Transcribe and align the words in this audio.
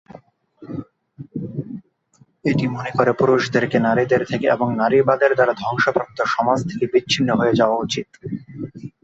এটি 2.45 2.65
মনে 2.67 2.91
করে 2.97 3.11
পুরুষদেরকে 3.13 3.77
নারীদের 3.79 4.21
থেকে 4.25 4.45
এবং 4.47 4.67
"নারীবাদের 4.75 5.31
দ্বারা 5.35 5.53
ধ্বংসপ্রাপ্ত 5.61 6.17
সমাজ" 6.33 6.59
থেকে 6.69 6.85
বিছিন্ন 6.93 7.29
হয়ে 7.39 7.57
যাওয়া 7.59 7.77
উচিত। 7.77 8.07